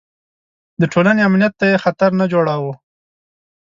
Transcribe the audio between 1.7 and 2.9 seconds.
یې خطر نه جوړاوه.